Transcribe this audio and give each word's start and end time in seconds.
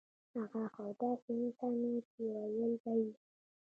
هغه 0.35 0.61
خو 0.73 0.83
داسې 1.01 1.29
انسان 1.41 1.73
وو 1.81 1.95
چې 2.09 2.19
وييل 2.35 2.73
به 2.81 2.91
يې 3.01 3.11